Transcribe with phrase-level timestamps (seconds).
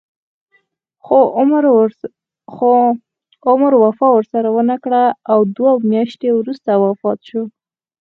[2.57, 2.75] خو
[3.57, 7.43] عمر وفا ورسره ونه کړه او دوه میاشتې وروسته وفات شو.